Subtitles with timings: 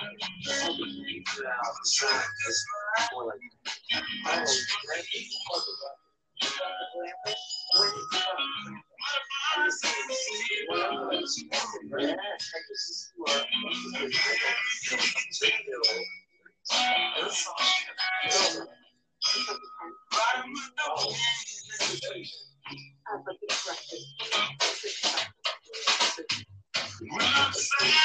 [0.00, 0.10] When
[27.20, 28.04] I'm sad.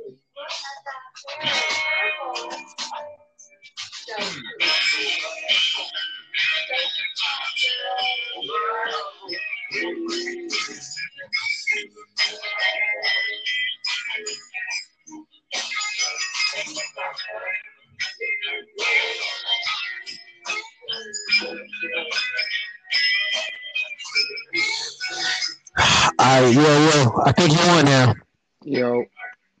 [26.43, 28.13] right, yo, yo, I think you on now.
[28.63, 29.03] Yo.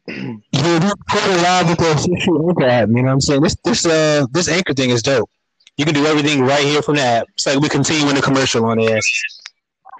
[0.07, 2.89] Yeah, we recorded live with the official anchor app.
[2.89, 3.41] You know what I'm saying?
[3.41, 5.29] This this uh this anchor thing is dope.
[5.77, 7.27] You can do everything right here from the app.
[7.33, 9.07] It's like we continue in the commercial on the ass.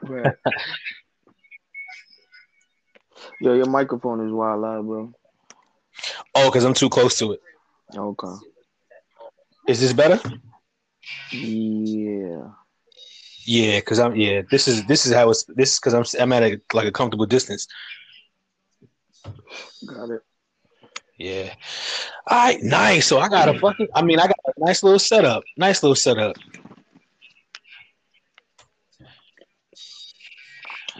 [3.41, 5.13] Yo, your microphone is wild loud, bro.
[6.35, 7.41] Oh, because I'm too close to it.
[7.95, 8.33] Okay.
[9.67, 10.19] Is this better?
[11.31, 12.49] Yeah.
[13.45, 14.41] Yeah, because I'm yeah.
[14.49, 17.25] This is this is how it's this because I'm I'm at a like a comfortable
[17.25, 17.67] distance.
[19.85, 20.21] Got it.
[21.17, 21.53] Yeah.
[22.27, 23.07] All right, nice.
[23.07, 23.87] So I got a fucking.
[23.93, 25.43] I mean, I got a nice little setup.
[25.57, 26.35] Nice little setup.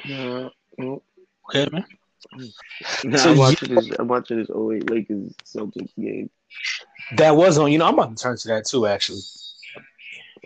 [0.06, 0.50] Yeah.
[0.78, 1.04] Well,
[1.50, 1.86] Okay, man.
[3.04, 3.90] Nah, So I'm watching this.
[4.00, 6.30] I'm watching this 08 Lakers Celtics game.
[7.18, 7.72] That was on.
[7.72, 8.86] You know, I'm about to turn to that too.
[8.86, 9.22] Actually.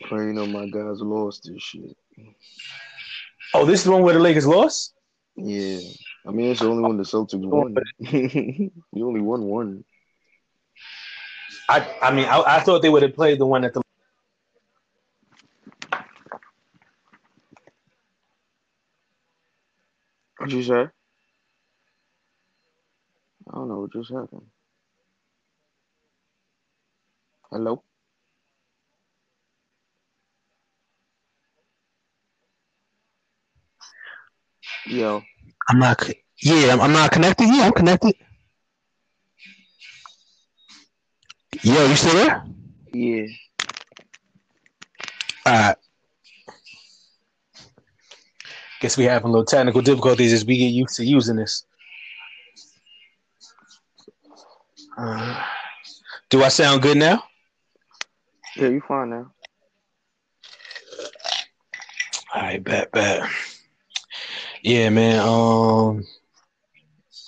[0.03, 1.95] Praying on my guys lost this shit.
[3.53, 4.93] Oh, this is the one where the Lakers lost.
[5.37, 5.79] Yeah.
[6.27, 7.75] I mean, it's the only one the Celtics won.
[7.77, 7.81] Oh.
[8.93, 9.85] you only won one.
[11.69, 13.81] I I mean, I, I thought they would have played the one at the.
[20.37, 20.89] What'd you say?
[23.47, 24.47] I don't know what just happened.
[27.51, 27.83] Hello?
[34.87, 35.23] Yo.
[35.67, 36.09] I'm not.
[36.41, 37.47] Yeah, I'm, I'm not connected.
[37.47, 38.15] Yeah, I'm connected.
[41.63, 42.43] Yo, you still there?
[42.93, 43.25] Yeah.
[45.45, 45.75] All right.
[48.81, 51.65] Guess we having a little technical difficulties as we get used to using this.
[54.97, 55.43] Uh,
[56.29, 57.23] do I sound good now?
[58.55, 59.31] Yeah, you fine now.
[62.33, 63.29] All right, bet, bet.
[64.65, 65.19] Yeah, man.
[65.19, 66.05] Um,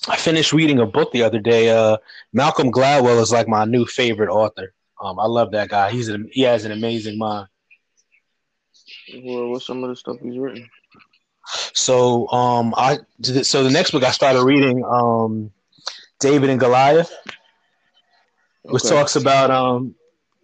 [0.08, 1.70] I finished reading a book the other day.
[1.70, 1.98] Uh,
[2.34, 4.74] Malcolm Gladwell is like my new favorite author.
[5.02, 5.92] Um, I love that guy.
[5.92, 7.48] He's an, he has an amazing mind.
[9.24, 10.70] Well, what's some of the stuff he's written?
[11.74, 15.52] So, um, I so the next book I started reading, um,
[16.20, 17.12] David and Goliath,
[18.70, 18.90] which Okay.
[18.90, 19.96] talks about um,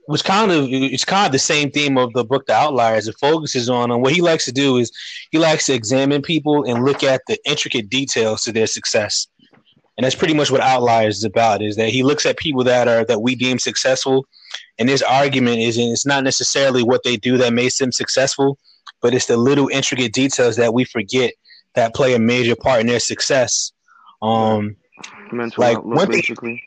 [0.07, 3.07] which kind of it's kind of the same theme of the book The Outliers.
[3.07, 4.91] It focuses on um, what he likes to do is
[5.31, 9.27] he likes to examine people and look at the intricate details to their success.
[9.97, 11.61] And that's pretty much what Outliers is about.
[11.61, 14.25] Is that he looks at people that are that we deem successful,
[14.79, 18.57] and his argument is it's not necessarily what they do that makes them successful,
[19.01, 21.33] but it's the little intricate details that we forget
[21.75, 23.71] that play a major part in their success.
[24.21, 24.75] Um,
[25.31, 26.63] Mental like, one thing- basically.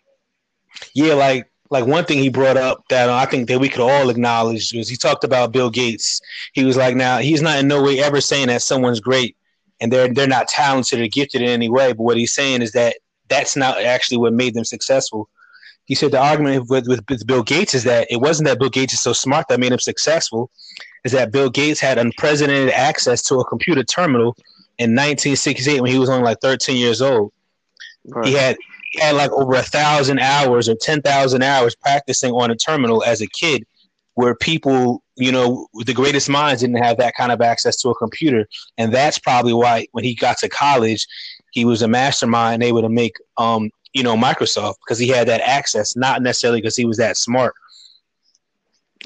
[0.95, 4.11] yeah, like like one thing he brought up that I think that we could all
[4.11, 6.21] acknowledge was he talked about Bill Gates.
[6.53, 9.37] He was like, now he's not in no way ever saying that someone's great
[9.81, 11.93] and they're they're not talented or gifted in any way.
[11.93, 12.97] But what he's saying is that
[13.29, 15.29] that's not actually what made them successful.
[15.85, 18.95] he said the argument with, with, Bill Gates is that it wasn't that Bill Gates
[18.95, 20.51] is so smart that made him successful,
[21.05, 24.37] is that Bill Gates had unprecedented access to a computer terminal
[24.79, 27.33] in 1968 when he was only like 13 years old.
[28.05, 28.27] Right.
[28.27, 28.57] He had
[28.99, 33.21] had like over a thousand hours or ten thousand hours practicing on a terminal as
[33.21, 33.65] a kid,
[34.15, 37.95] where people, you know, the greatest minds didn't have that kind of access to a
[37.97, 38.47] computer,
[38.79, 41.07] and that's probably why when he got to college,
[41.53, 45.41] he was a mastermind able to make, um, you know, Microsoft because he had that
[45.41, 47.55] access, not necessarily because he was that smart.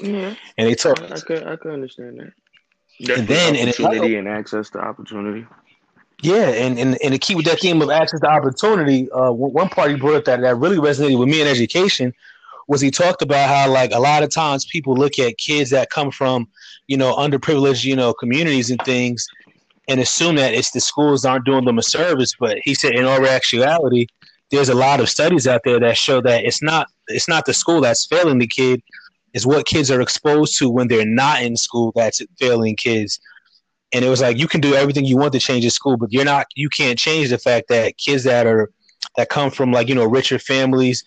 [0.01, 2.33] Yeah, And they told I, I could I could understand that.
[3.17, 5.45] And then- and it- opportunity and access to opportunity.
[6.21, 9.51] Yeah, and, and, and the key with that game of access to opportunity, uh, one
[9.53, 12.13] one part he brought up that, that really resonated with me in education
[12.67, 15.89] was he talked about how like a lot of times people look at kids that
[15.89, 16.47] come from,
[16.87, 19.27] you know, underprivileged, you know, communities and things
[19.87, 22.35] and assume that it's the schools aren't doing them a service.
[22.39, 24.05] But he said in all actuality,
[24.51, 27.53] there's a lot of studies out there that show that it's not it's not the
[27.53, 28.81] school that's failing the kid,
[29.33, 33.19] it's what kids are exposed to when they're not in school that's failing kids
[33.93, 36.11] and it was like you can do everything you want to change the school, but
[36.11, 38.69] you're not you can't change the fact that kids that are
[39.17, 41.03] that come from like you know richer families,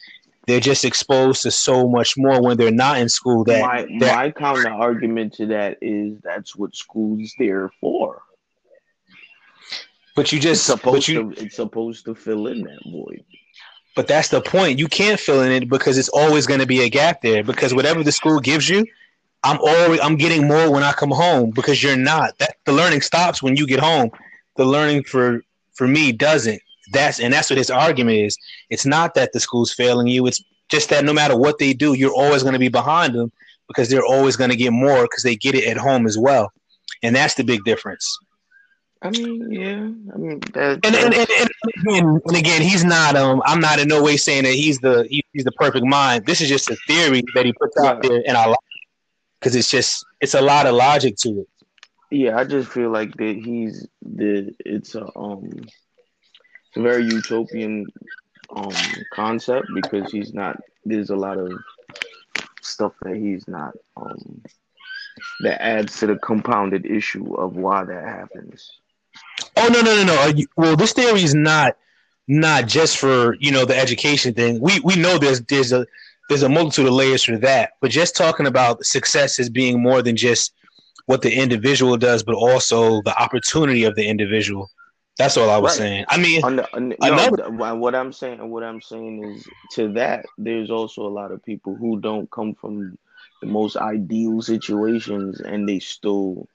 [0.47, 3.45] they're just exposed to so much more when they're not in school.
[3.45, 8.23] That my that- my counter argument to that is that's what school's there for.
[10.17, 13.25] but you It's just supposed but you to it's supposed to fill in that void.
[13.97, 14.79] but that's the point.
[14.79, 17.43] You can't fill in it because it's always going to be a gap there.
[17.45, 18.85] Because whatever the school gives you,
[19.45, 22.37] I'm always I'm getting more when I come home because you're not.
[22.39, 24.11] That the learning stops when you get home.
[24.57, 25.43] The learning for
[25.75, 26.61] for me doesn't.
[26.93, 28.37] That's and that's what his argument is.
[28.71, 30.27] It's not that the school's failing you.
[30.27, 33.31] It's just that no matter what they do, you're always going to be behind them
[33.69, 36.51] because they're always going to get more because they get it at home as well.
[37.03, 38.19] And that's the big difference.
[39.03, 40.15] I mean, yeah.
[40.15, 41.51] I mean that, And and, and, and,
[41.87, 43.17] again, and again, he's not.
[43.17, 46.25] Um, I'm not in no way saying that he's the he, he's the perfect mind.
[46.25, 48.59] This is just a theory that he puts out there, and I like
[49.45, 51.49] because it's just it's a lot of logic to it.
[52.11, 55.51] Yeah, I just feel like that he's the it's a um
[56.67, 57.87] it's a very utopian
[58.57, 58.73] um
[59.13, 61.53] concept because he's not there's a lot of
[62.63, 64.43] stuff that he's not um
[65.41, 68.81] that adds to the compounded issue of why that happens.
[69.57, 70.23] Oh no no no no.
[70.23, 71.77] Uh, you- Well, this theory is not
[72.29, 74.61] not just for you know the education thing.
[74.61, 75.87] We we know there's there's a
[76.29, 80.03] there's a multitude of layers for that, but just talking about success as being more
[80.03, 80.53] than just
[81.07, 84.71] what the individual does, but also the opportunity of the individual.
[85.19, 85.79] That's all I was Right.
[85.79, 86.05] saying.
[86.09, 89.47] I mean, On the, on the- Another- no, what I'm saying, what I'm saying is
[89.73, 92.97] to that, there's also a lot of people who don't come from
[93.43, 96.49] the most ideal situations, and they still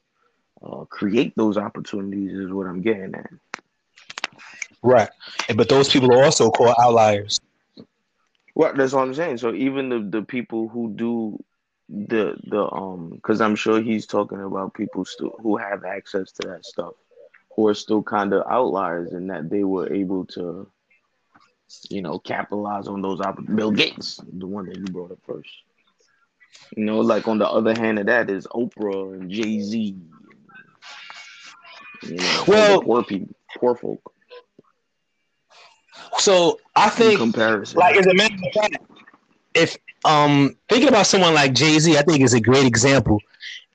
[0.63, 2.33] uh, create those opportunities.
[2.33, 3.30] Is what I'm getting at.
[4.81, 5.10] right.
[5.56, 7.39] But those people are also called outliers.
[8.60, 9.38] Well, that's what I'm saying.
[9.38, 11.42] So even the the people who do
[11.88, 16.48] the the um, because I'm sure he's talking about people still who have access to
[16.50, 16.96] that stuff,
[17.56, 20.70] who are still kind of outliers in that they were able to,
[21.90, 23.56] you know, capitalize on those opportunities.
[23.56, 25.50] Bill Gates, the one that you brought up first.
[26.76, 29.96] You know, like on the other hand of that is Oprah and Jay Z.
[32.02, 34.14] You know, Well- poor people, poor folk.
[36.18, 37.20] So I In think
[37.76, 38.78] like as a matter of fact,
[39.54, 43.19] if um thinking about someone like Jay Z, I think is a great example.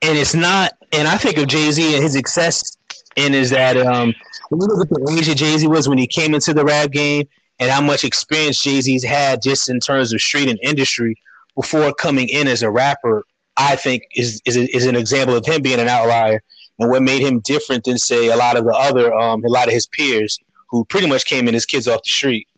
[0.02, 2.76] And it's not and I think of Jay Z and his success
[3.16, 4.14] and is that um
[4.50, 6.64] when you look at the age that Jay Z was when he came into the
[6.64, 7.26] rap game
[7.58, 11.16] and how much experience Jay Z's had just in terms of street and industry
[11.56, 13.24] before coming in as a rapper,
[13.56, 16.42] I think is is, is an example of him being an outlier
[16.78, 19.68] and what made him different than say a lot of the other um a lot
[19.68, 20.38] of his peers
[20.70, 22.48] who pretty much came in as kids off the street.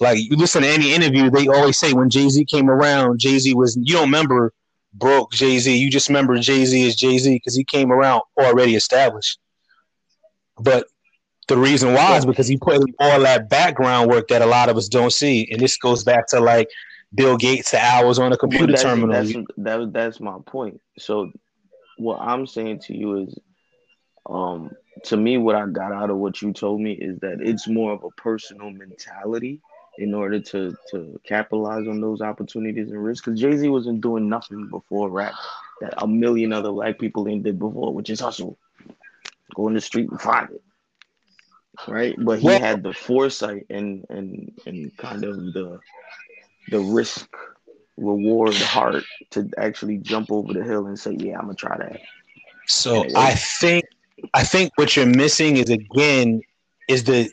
[0.00, 3.38] Like you listen to any interview, they always say when Jay Z came around, Jay
[3.38, 4.52] Z was you don't remember
[4.94, 8.22] broke Jay Z, you just remember Jay Z as Jay Z because he came around
[8.38, 9.38] already established.
[10.58, 10.86] But
[11.48, 14.76] the reason why is because he put all that background work that a lot of
[14.76, 16.68] us don't see, and this goes back to like
[17.14, 19.10] Bill Gates, the hours on a computer that's, terminal.
[19.10, 20.80] That's, that, that's my point.
[20.98, 21.32] So,
[21.96, 23.38] what I'm saying to you is,
[24.28, 24.70] um,
[25.04, 27.92] to me, what I got out of what you told me is that it's more
[27.92, 29.60] of a personal mentality
[29.98, 33.24] in order to to capitalize on those opportunities and risks.
[33.26, 35.34] Because Jay Z wasn't doing nothing before rap
[35.80, 38.58] that a million other black people ain't did before, which is hustle,
[39.54, 40.62] go in the street and find it.
[41.86, 45.80] Right, but he Well- had the foresight and and and kind of the
[46.70, 47.28] the risk
[47.96, 52.00] reward heart to actually jump over the hill and say, "Yeah, I'm gonna try that."
[52.66, 53.84] So Yeah, I think
[54.34, 56.42] I think what you're missing is again
[56.88, 57.30] is the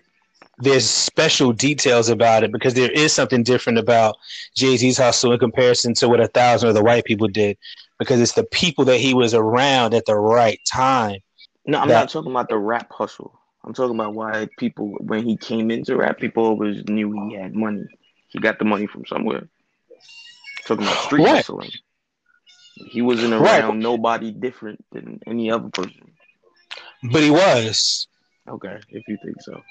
[0.60, 4.16] there's special details about it because there is something different about
[4.56, 7.58] Jay Z's hustle in comparison to what a thousand of the white people did,
[8.00, 11.20] because it's the people that he was around at the right time.
[11.66, 13.38] No, I'm That- not talking about the rap hustle.
[13.66, 17.54] I'm talking about why people, when he came into rap, people always knew he had
[17.56, 17.84] money.
[18.30, 19.50] He got the money from somewhere.
[20.66, 21.36] Talking about street Right.
[21.38, 21.72] hustling.
[22.76, 23.62] He wasn't Right.
[23.62, 26.15] around nobody different than any other person.
[27.04, 28.08] But he was.
[28.48, 29.62] Okay, if you think so.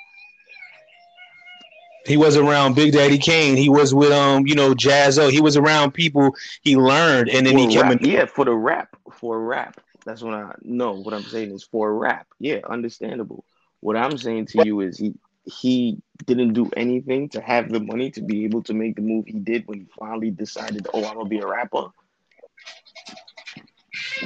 [2.07, 3.57] He was around Big Daddy Kane.
[3.57, 5.29] He was with um, you know, Jaz-O.
[5.29, 7.93] He was around people he learned, and then he For came.
[7.93, 9.81] in- yeah, for the rap, for rap.
[10.05, 10.93] That's what I no.
[10.93, 12.27] What I'm saying is for rap.
[12.39, 13.45] Yeah, understandable.
[13.81, 15.15] What I'm saying to you is he
[15.47, 19.25] he didn't do anything to have the money to be able to make the move
[19.27, 21.87] he did when he finally decided, oh, I'm gonna be a rapper.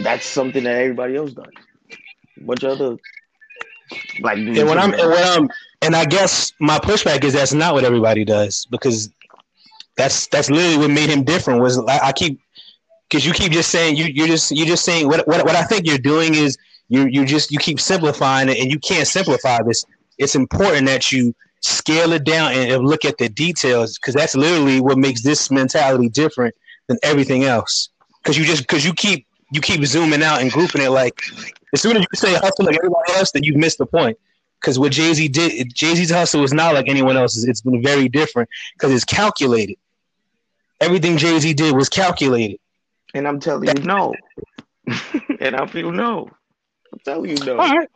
[0.02, 1.46] That's something that everybody else does.
[2.44, 2.96] Bunch of other
[4.34, 4.58] dudes.
[4.58, 5.48] And what I'm, and what I'm,
[5.82, 9.10] and I guess my pushback is that's not what everybody does because
[9.96, 11.60] that's that's literally what made him different.
[11.60, 12.40] Was I, I keep
[13.08, 15.62] because you keep just saying you you're just you're just saying what what what I
[15.64, 16.56] think you're doing is
[16.88, 19.84] you you just you keep simplifying it and you can't simplify this.
[20.18, 24.36] It's important that you scale it down and, and look at the details because that's
[24.36, 26.54] literally what makes this mentality different
[26.88, 27.88] than everything else.
[28.22, 31.20] Because you just because you keep you keep zooming out and grouping it like
[31.72, 34.18] as soon as you say hustle like everybody else, then you've missed the point.
[34.60, 37.44] Because what Jay Z did, Jay Z's hustle is not like anyone else's.
[37.44, 39.76] It's been very different because it's calculated.
[40.80, 42.58] Everything Jay Z did was calculated.
[43.14, 44.14] and I'm telling you no.
[45.40, 46.28] and I feel no.
[46.92, 47.58] I'm telling you no.
[47.58, 47.88] All right.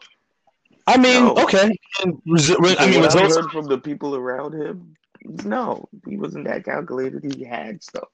[0.86, 1.34] I mean, No.
[1.44, 1.70] okay.
[2.02, 3.36] And resu- re- I mean, results.
[3.36, 4.96] heard from the people around him,
[5.44, 7.24] no, he wasn't that calculated.
[7.34, 8.08] He had stuff.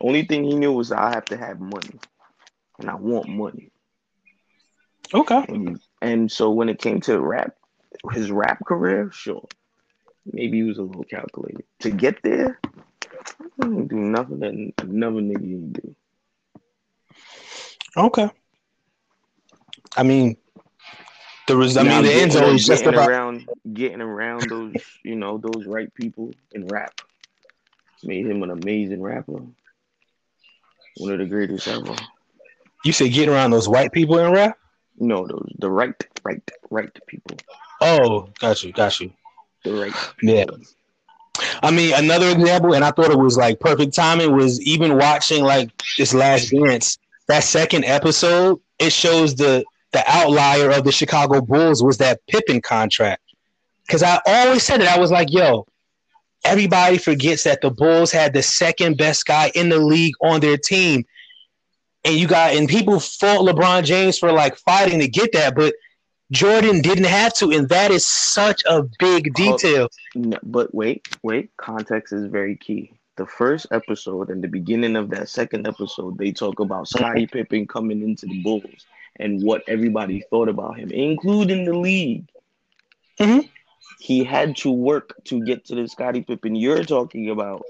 [0.00, 1.98] Only thing he knew was I have to have money,
[2.80, 3.70] and I want money.
[5.14, 5.44] Okay.
[5.48, 7.54] And, and so when it came to rap,
[8.12, 9.46] his rap career, sure,
[10.30, 11.64] maybe he was a little calculated.
[11.80, 12.60] To get there,
[13.56, 15.94] he didn't do nothing that another nigga didn't do.
[17.96, 18.30] Okay.
[19.96, 20.36] I mean,
[21.46, 23.08] the res- I mean, the end zone is just about.
[23.08, 27.00] around, getting around those, you know, those right people in rap
[28.04, 29.40] made him an amazing rapper.
[30.98, 31.96] One of the greatest ever.
[32.84, 34.58] You say getting around those white people in rap?
[35.00, 37.36] No, those the right, right, right people.
[37.80, 39.12] Oh, got you, got you.
[39.64, 39.94] The right.
[40.22, 40.46] Yeah.
[41.62, 45.44] I mean, another example, and I thought it was like perfect timing, was even watching
[45.44, 46.98] like this last dance.
[47.28, 52.60] That second episode, it shows the the outlier of the Chicago Bulls was that Pippen
[52.60, 53.22] contract.
[53.86, 55.66] Because I always said it, I was like, yo,
[56.44, 60.58] everybody forgets that the Bulls had the second best guy in the league on their
[60.58, 61.04] team.
[62.08, 65.74] And you got and people fault LeBron James for like fighting to get that, but
[66.32, 69.90] Jordan didn't have to, and that is such a big detail.
[70.14, 71.50] No, but wait, wait.
[71.58, 72.92] Context is very key.
[73.18, 77.66] The first episode and the beginning of that second episode, they talk about Scottie Pippen
[77.66, 78.86] coming into the Bulls
[79.20, 82.26] and what everybody thought about him, including the league.
[83.20, 83.50] Mhm.
[84.00, 87.64] He had to work to get to the Scottie Pippen you're talking about.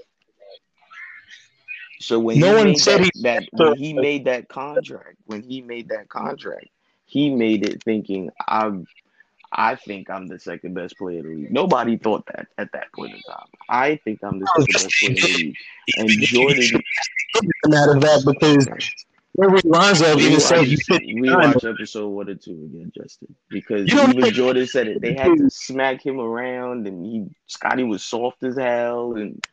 [1.99, 5.61] So when No one said that, he- that when he made that contract, when he
[5.61, 6.67] made that contract,
[7.05, 8.85] he made it thinking I'm
[9.51, 11.51] I think I'm the second best player in the league.
[11.51, 13.47] Nobody thought that at that point in time.
[13.67, 15.55] I think I'm the oh, second best player in the league.
[15.97, 16.81] And Jordan
[17.67, 18.67] matter of that because
[19.41, 23.35] every Lonzo we even said you fit we watch episode one or two again, Justin.
[23.49, 25.01] Because You even think- Jordan said it.
[25.01, 29.43] They had to smack him around and he Scottie was soft as hell and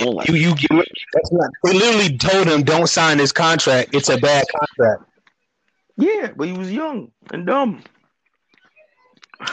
[0.00, 0.28] all that.
[0.28, 0.70] you you get
[1.14, 3.94] that's not they literally told him don't sign this contract.
[3.94, 5.10] It's a bad contract.
[5.96, 7.82] Yeah, but he was young and dumb.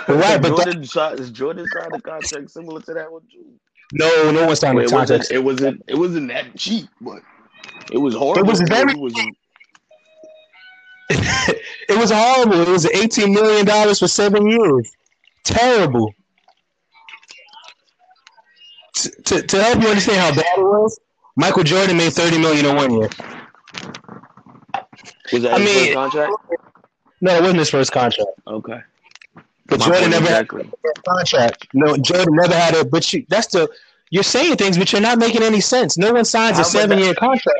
[0.07, 3.45] Right, but that- Jordan signed Jordan signed a contract similar to that one too.
[3.93, 5.31] No, no one signed Well, the contract.
[5.31, 7.21] it wasn't it wasn't that cheap, but
[7.91, 8.39] it was horrible.
[8.41, 9.13] It was very- It was
[11.09, 12.61] it was horrible.
[12.61, 14.91] It was eighteen million dollars for seven years.
[15.43, 16.11] Terrible.
[18.95, 20.99] To, to, to help you understand how bad it was,
[21.35, 23.09] Michael Jordan made thirty million in one year.
[25.33, 26.33] was that I his mean- first contract?
[27.21, 28.29] No, it wasn't his first contract.
[28.47, 28.79] Okay.
[29.67, 31.67] But My Jordan never had a contract.
[31.73, 32.91] No, Jordan never had it.
[32.91, 33.67] But you, that's the
[34.11, 35.97] you're saying things, but you're not making any sense.
[35.97, 37.59] No one signs How a seven year contract.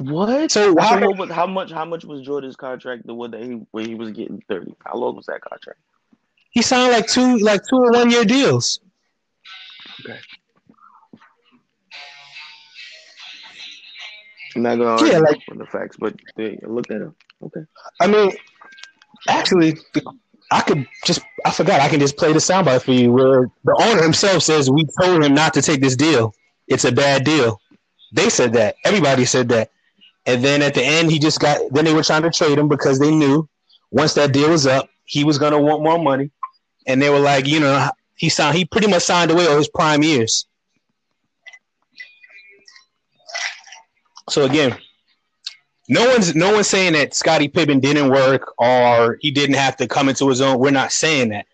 [0.00, 0.50] What?
[0.50, 1.70] So So how, what how much?
[1.70, 3.06] How much was Jordan's contract?
[3.06, 4.74] The one that he where he was getting thirty.
[4.84, 5.78] How long was that contract?
[6.50, 8.80] he signed like two like two or one year deals.
[14.54, 17.14] I'm not gonna Yeah, like- the facts, but they look at up.
[17.44, 17.60] Okay.
[18.00, 18.32] I mean,
[19.28, 19.78] actually,
[20.50, 23.82] I could just I forgot I can just play the soundbite for you where the
[23.82, 26.34] owner himself says we told him not to take this deal.
[26.68, 27.60] It's a bad deal.
[28.12, 28.76] They said that.
[28.84, 29.70] Everybody said that.
[30.26, 32.68] And then at the end he just got then they were trying to trade him
[32.68, 33.48] because they knew
[33.90, 36.30] once that deal was up, he was gonna want more money.
[36.86, 39.68] And they were like, you know, he signed he pretty much signed away all his
[39.68, 40.46] prime years.
[44.28, 44.76] So again,
[45.88, 49.88] no one's no one's saying that Scottie Pippen didn't work or he didn't have to
[49.88, 50.58] come into his own.
[50.58, 51.46] We're not saying that.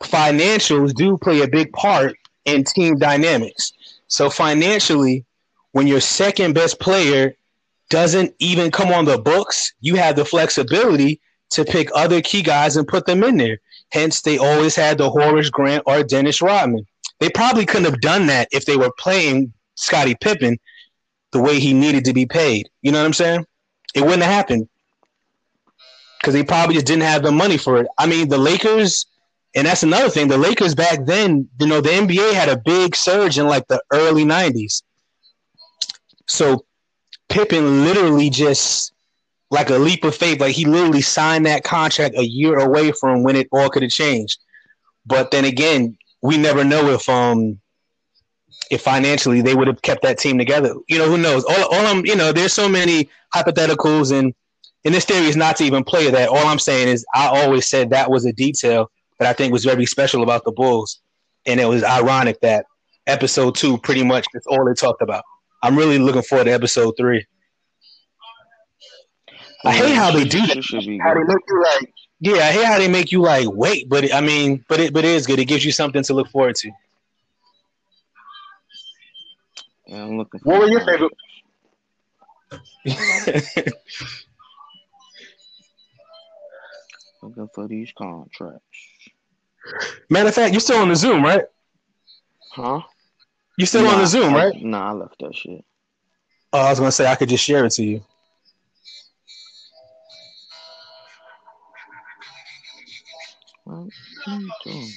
[0.00, 3.72] Financials do play a big part in team dynamics.
[4.08, 5.24] So financially,
[5.72, 7.34] when your second best player
[7.90, 12.76] doesn't even come on the books, you have the flexibility to pick other key guys
[12.76, 13.58] and put them in there.
[13.90, 16.86] Hence, they always had the Horace Grant or Dennis Rodman.
[17.20, 20.58] They probably couldn't have done that if they were playing Scottie Pippen
[21.34, 22.70] the way he needed to be paid.
[22.80, 23.44] You know what I'm saying?
[23.94, 24.68] It wouldn't have happened
[26.20, 27.86] because they probably just didn't have the money for it.
[27.98, 29.06] I mean, the Lakers,
[29.54, 30.28] and that's another thing.
[30.28, 33.82] The Lakers back then, you know, the NBA had a big surge in like the
[33.92, 34.82] early '90s.
[36.26, 36.64] So
[37.28, 38.94] Pippen literally just
[39.50, 43.22] like a leap of faith, like he literally signed that contract a year away from
[43.22, 44.38] when it all could have changed.
[45.04, 47.60] But then again, we never know if um
[48.70, 50.74] if financially they would have kept that team together.
[50.88, 51.44] You know, who knows?
[51.44, 54.34] All, all I'm, you know, there's so many hypotheticals, and
[54.84, 56.28] and this theory is not to even play that.
[56.28, 59.64] All I'm saying is, I always said that was a detail that I think was
[59.64, 61.00] very special about the Bulls,
[61.46, 62.66] and it was ironic that
[63.06, 65.24] episode two pretty much is all they talked about.
[65.62, 67.24] I'm really looking forward to episode three.
[69.64, 70.98] I hate how they do that.
[71.02, 74.12] How they make you like, yeah, I hate how they make you like wait, but
[74.12, 75.38] I mean, but it but it is good.
[75.38, 76.70] It gives you something to look forward to.
[79.86, 80.40] Yeah, I'm looking.
[80.44, 81.12] What were your favorite?
[87.22, 88.60] looking for these contracts.
[90.10, 91.44] Matter of fact, you're still on the Zoom, right?
[92.52, 92.80] Huh?
[93.56, 94.54] You still nah, on the Zoom, right?
[94.62, 95.64] Nah, I left that shit.
[96.52, 98.04] Oh, I was gonna say I could just share it to you.
[103.64, 103.88] What
[104.26, 104.90] are you doing?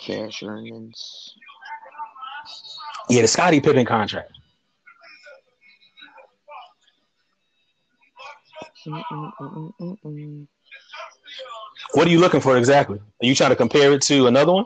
[0.00, 1.34] Cash earnings.
[3.10, 4.32] Yeah, the Scottie Pippen contract.
[8.86, 10.46] Mm-mm-mm-mm-mm.
[11.92, 12.98] What are you looking for exactly?
[12.98, 14.64] Are you trying to compare it to another one?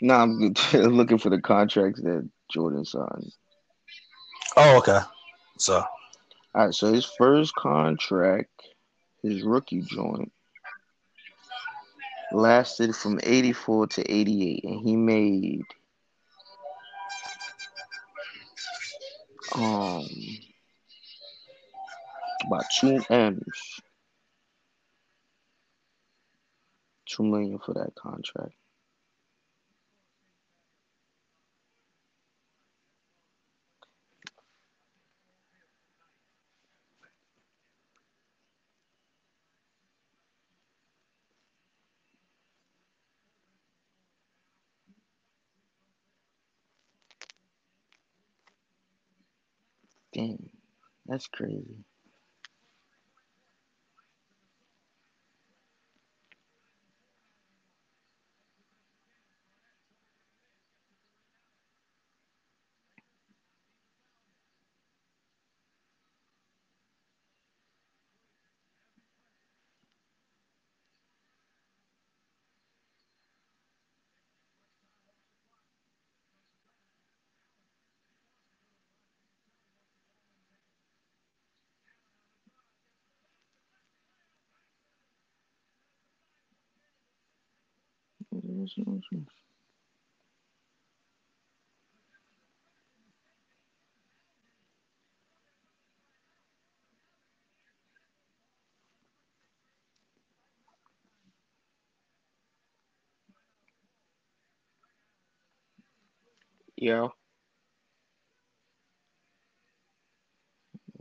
[0.00, 3.32] Nah, I'm looking for the contracts that Jordan signed.
[4.56, 5.00] Oh, okay.
[5.58, 5.84] So
[6.54, 8.50] All right, so his first contract,
[9.22, 10.32] his rookie joint,
[12.32, 15.62] lasted from 84 to 88, and he made
[19.54, 20.06] um
[22.46, 23.80] about two M's.
[27.06, 28.54] Two million for that contract.
[50.20, 50.50] Damn,
[51.06, 51.84] that's crazy.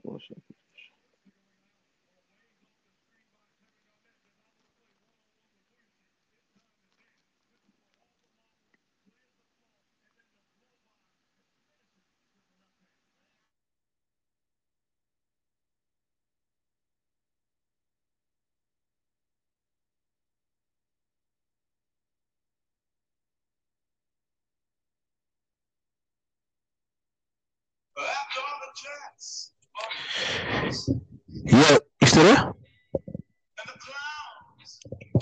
[0.04, 0.24] What's
[31.46, 32.54] yeah, you still there?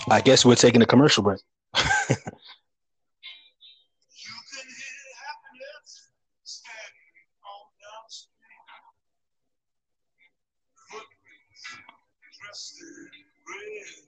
[0.09, 1.39] I guess we're taking a commercial break.
[4.09, 6.09] You can hear happiness
[6.43, 7.13] standing
[7.45, 8.65] on the street.
[10.89, 11.63] Footprints
[12.39, 12.87] dressed in
[13.47, 14.07] red.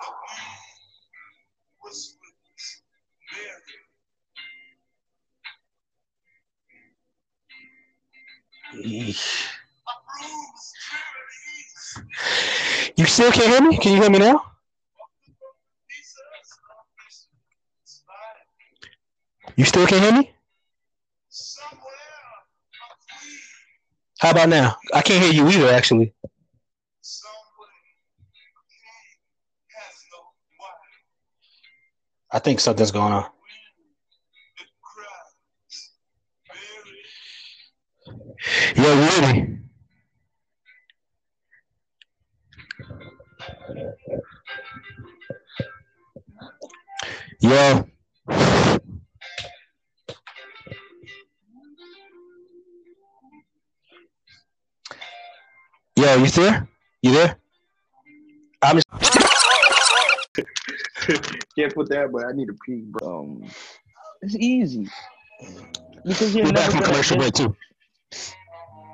[0.00, 0.80] The wind
[1.82, 2.66] whispers
[3.32, 3.78] Mary.
[8.74, 9.46] Eesh.
[9.88, 13.76] A bruised spirit eats You still can't hear me?
[13.76, 14.42] Can you hear me now?
[19.56, 20.32] You still can't hear me?
[24.20, 24.76] How about now?
[24.94, 26.14] I can't hear you either, actually.
[32.32, 33.26] I think something's going on.
[38.76, 39.58] Yo, Woody.
[47.40, 47.84] Yo.
[55.96, 56.68] Yo, you there?
[57.02, 57.36] You there?
[58.62, 58.86] I'm just
[61.56, 63.20] Can't put that, but I need a pee, bro.
[63.20, 63.44] Um,
[64.22, 64.88] it's easy
[66.04, 67.54] because you're we're back never from commercial break too.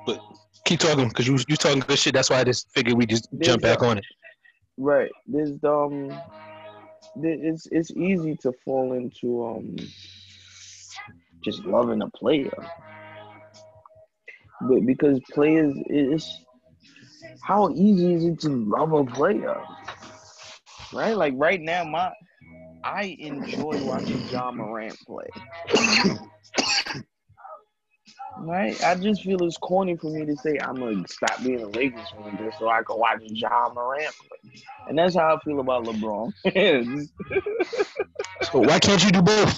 [0.05, 0.19] But
[0.65, 2.13] keep talking because you you talking good shit.
[2.13, 4.05] That's why I just figured we just There's jump back a- on it.
[4.77, 5.11] Right.
[5.27, 6.21] There's um there-
[7.15, 9.75] it's it's easy to fall into um
[11.43, 12.51] just loving a player.
[14.61, 16.27] But because players is
[17.43, 19.55] how easy is it to love a player?
[20.93, 21.15] Right?
[21.15, 22.11] Like right now my
[22.83, 25.27] I enjoy watching Ja Morant play.
[28.39, 28.81] Right?
[28.83, 32.11] I just feel it's corny for me to say I'm gonna stop being a Lakers
[32.15, 34.61] fan just so I can watch Ja Morant play.
[34.87, 36.33] And that's how I feel about LeBron.
[38.43, 39.57] So why can't you do both?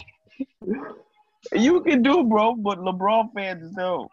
[1.53, 4.09] you can do, bro, but LeBron fans don't.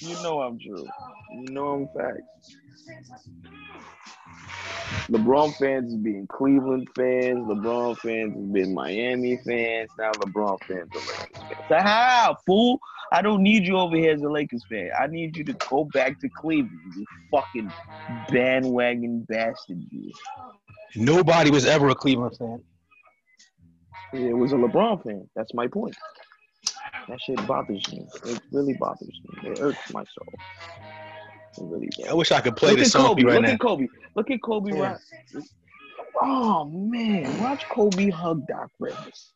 [0.00, 0.86] You know I'm true.
[1.32, 2.56] You know I'm facts.
[5.10, 7.46] LeBron fans has been Cleveland fans.
[7.46, 9.90] LeBron fans has been Miami fans.
[9.98, 11.64] Now LeBron fans are Lakers fans.
[11.68, 12.78] So how, fool?
[13.12, 14.90] I don't need you over here as a Lakers fan.
[14.98, 16.80] I need you to go back to Cleveland.
[16.96, 17.70] You fucking
[18.30, 19.82] bandwagon bastard.
[19.90, 20.12] You.
[20.96, 22.62] Nobody was ever a Cleveland fan.
[24.14, 25.28] It was a LeBron fan.
[25.36, 25.96] That's my point.
[27.08, 28.06] That shit bothers me.
[28.24, 29.50] It really bothers me.
[29.50, 30.32] It hurts my soul.
[31.56, 32.08] It really does.
[32.08, 33.22] I wish I could play Look this at song for Kobe.
[33.24, 33.52] right Look now.
[33.52, 33.86] at Kobe.
[34.16, 34.72] Look at Kobe.
[34.74, 34.82] Yeah.
[34.82, 35.00] Rock.
[36.22, 39.32] Oh man, watch Kobe hug Doc Rivers.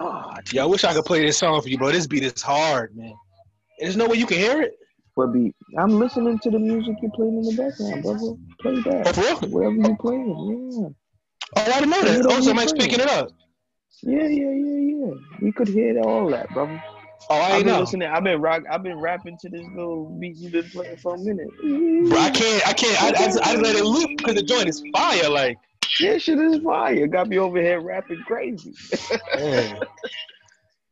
[0.00, 1.90] Oh, Yeah, I wish I could play this song for you, bro.
[1.90, 3.12] This beat is hard, man.
[3.80, 4.74] There's no way you can hear it.
[5.16, 8.34] but be I'm listening to the music you're playing in the background, brother.
[8.60, 9.14] Play Oh, that.
[9.14, 9.36] for real?
[9.50, 10.88] Whatever you're playing, yeah.
[11.56, 12.26] Oh, I didn't know that.
[12.26, 13.30] Oh, your somebody's picking it up.
[14.02, 14.22] yeah.
[14.22, 15.14] Yeah, yeah, yeah, yeah.
[15.40, 16.80] We could hear all that, brother.
[17.30, 17.80] Oh, I I've been know.
[17.80, 18.08] listening.
[18.08, 18.62] I've been rock.
[18.70, 21.48] I've been rapping to this little beat you've been playing for a minute.
[22.08, 22.66] Bro, I can't.
[22.66, 23.02] I can't.
[23.02, 25.28] I, I, just, I just let it loop because the joint is fire.
[25.28, 25.58] Like,
[26.00, 27.06] Yeah, shit is fire.
[27.06, 28.72] Got me over here rapping crazy.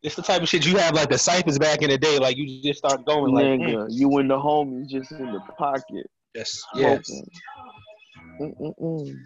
[0.03, 2.19] it's the type of shit you have like the ciphers back in the day.
[2.19, 6.11] Like you just start going like, mm, you and the homies just in the pocket.
[6.35, 7.11] yes, yes.
[8.41, 9.17] Mm-mm-mm.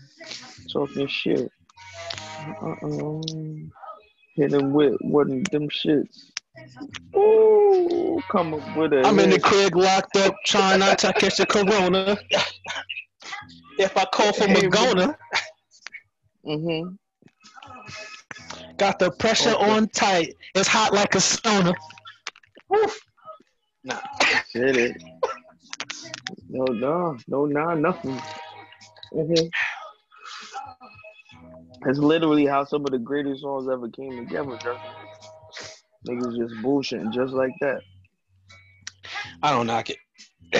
[0.73, 1.51] Talking shit.
[2.63, 3.21] Uh-uh.
[4.37, 6.30] Hit him with one of them shits.
[7.17, 11.37] Ooh, come up with a I'm in the crib locked up, trying not to catch
[11.37, 12.19] the corona.
[13.79, 15.17] if I call for Hey, Magona,
[16.47, 16.99] Mhm.
[18.77, 19.71] got the pressure Okay.
[19.71, 20.37] on tight.
[20.55, 21.75] It's hot like a sauna.
[22.69, 23.01] Woof.
[23.85, 23.99] Nah.
[24.53, 25.03] Hit it.
[26.49, 28.21] No, no, no, nah, nothing.
[29.13, 29.51] Mhm.
[31.83, 35.00] That's literally how some of the greatest songs ever came together, Justin.
[36.09, 37.81] Niggas just bullshitting just like that.
[39.43, 39.99] I don't knock it.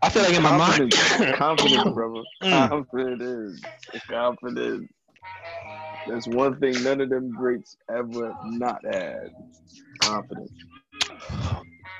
[0.00, 0.92] I feel like in my mind.
[0.92, 2.22] Confidence, confidence, brother.
[2.42, 2.68] Mm.
[2.68, 3.60] Confidence,
[4.08, 4.88] confidence.
[6.06, 9.30] That's one thing none of them greats ever not had.
[10.00, 10.52] Confidence.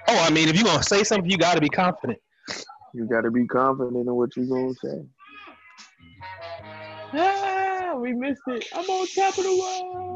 [0.09, 2.19] oh, I mean, if you're gonna say something, you gotta be confident.
[2.95, 5.05] You got to be confident in what you're gonna say.
[7.15, 8.67] Ah, we missed it.
[8.75, 10.08] I'm on top of the world.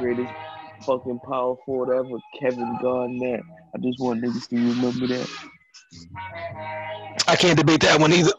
[0.00, 0.32] Greatest
[0.86, 3.42] fucking power forward ever, Kevin Garnett.
[3.74, 5.28] I just want niggas to remember that.
[7.28, 8.32] I can't debate that one either.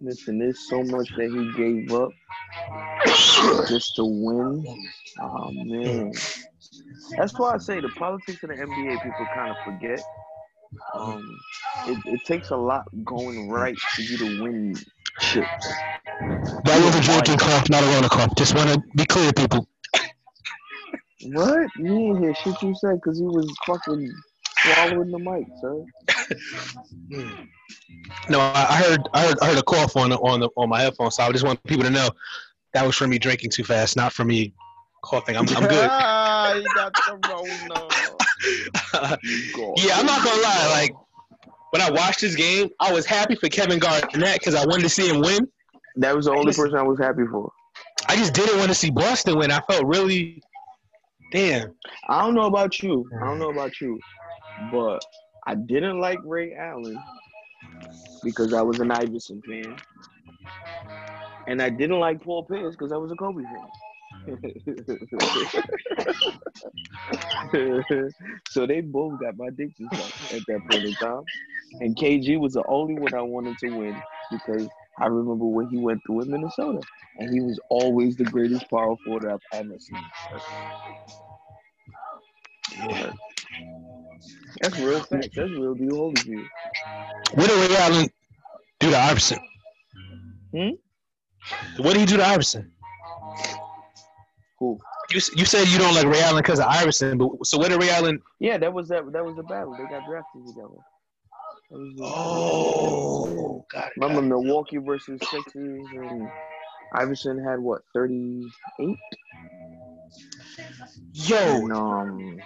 [0.00, 2.10] Listen, there's so much that he gave up
[3.68, 4.64] just to win.
[5.22, 6.12] Oh man.
[7.16, 10.02] That's why I say the politics of the NBA people kind of forget
[10.94, 11.38] um,
[11.86, 14.76] it, it takes a lot going right for you to win
[15.18, 15.72] chips.
[16.64, 18.34] That was a drinking cough, not a Rona cough.
[18.36, 19.66] Just want to be clear, people.
[21.32, 21.68] What?
[21.76, 24.14] You didn't hear shit you said because he was fucking
[24.58, 25.84] swallowing the mic, sir.
[28.28, 30.68] No, I I heard, I heard, I heard a cough on the, on the, on
[30.68, 31.16] my headphones.
[31.16, 32.10] So I just want people to know
[32.74, 34.54] that was from me drinking too fast, not from me
[35.02, 35.36] coughing.
[35.36, 35.90] I'm, I'm good.
[36.42, 37.88] Ah, you got the Rona.
[39.76, 40.68] Yeah, I'm not gonna lie.
[40.70, 40.94] Like
[41.70, 44.88] when I watched this game, I was happy for Kevin Garnett because I wanted to
[44.88, 45.46] see him win.
[45.96, 47.50] That was the only person I was happy for.
[48.08, 49.50] I just didn't want to see Boston win.
[49.50, 50.42] I felt really,
[51.32, 51.72] damn.
[52.08, 53.08] I don't know about you.
[53.20, 53.98] I don't know about you,
[54.72, 55.00] but
[55.46, 56.98] I didn't like Ray Allen
[58.22, 59.76] because I was an Iverson fan,
[61.46, 63.68] and I didn't like Paul Pierce because I was a Kobe fan.
[68.50, 71.22] so they both got my dick at that point in time,
[71.80, 74.00] and KG was the only one I wanted to win
[74.30, 74.68] because
[75.00, 76.80] I remember what he went through in Minnesota,
[77.18, 80.04] and he was always the greatest power forward I've ever seen.
[82.88, 83.12] Yeah.
[84.60, 85.28] That's real facts.
[85.34, 86.46] That's real deal Holyfield.
[87.34, 88.08] What did Ray Allen
[88.80, 89.38] do to Iverson?
[90.54, 90.70] Hmm?
[91.78, 92.70] What did he do to Iverson?
[94.58, 94.78] Who?
[95.10, 97.80] You, you said you don't like Ray Allen because of Iverson, but so what did
[97.80, 98.20] Ray Allen?
[98.38, 99.10] Yeah, that was that.
[99.12, 99.72] That was the battle.
[99.72, 100.76] They got drafted together.
[101.70, 104.22] That was the- Oh, got it.
[104.22, 106.28] Milwaukee versus Sixers, and
[106.94, 108.42] Iverson had what thirty
[108.80, 108.96] eight,
[111.12, 112.38] Yo, and um,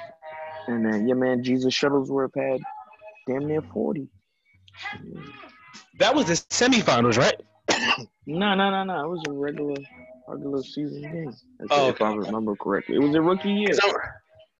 [0.69, 2.61] and then your man Jesus Shuttlesworth had
[3.27, 4.09] damn near forty.
[5.99, 7.41] that was the semifinals, right?
[8.27, 9.05] No, no, no, no.
[9.05, 9.75] It was a regular,
[10.29, 11.33] regular season game.
[11.71, 13.75] Oh, if I remember correctly, it was a rookie year.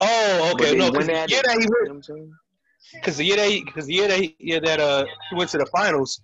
[0.01, 0.75] Oh, okay.
[0.75, 2.33] No, because the year that he you went, know what I'm saying?
[2.93, 5.49] Because the year that he, because the year that he, year that uh he went
[5.51, 6.21] to the finals,